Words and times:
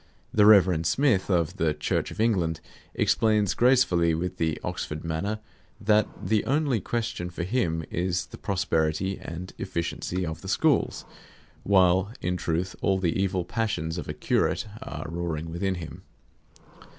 The 0.33 0.47
Rev. 0.47 0.83
Smith, 0.87 1.29
of 1.29 1.57
the 1.57 1.75
Church 1.75 2.09
of 2.09 2.19
England, 2.19 2.59
explains 2.95 3.53
gracefully, 3.53 4.15
with 4.15 4.37
the 4.37 4.59
Oxford 4.63 5.03
manner, 5.03 5.37
that 5.79 6.07
the 6.27 6.43
only 6.45 6.79
question 6.81 7.29
for 7.29 7.43
him 7.43 7.83
is 7.91 8.25
the 8.25 8.37
prosperity 8.39 9.19
and 9.21 9.53
efficiency 9.59 10.25
of 10.25 10.41
the 10.41 10.47
schools; 10.49 11.05
while 11.61 12.11
in 12.19 12.35
truth 12.35 12.75
all 12.81 12.97
the 12.97 13.15
evil 13.21 13.45
passions 13.45 13.99
of 13.99 14.09
a 14.09 14.13
curate 14.15 14.65
are 14.81 15.05
roaring 15.07 15.51
within 15.51 15.75
him. 15.75 16.01